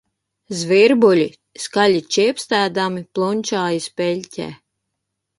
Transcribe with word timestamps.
Zvirbuļi 0.59 1.25
skaļi 1.63 1.99
čiepstēdami 2.15 3.03
plunčājās 3.19 3.87
peļķē 4.01 4.49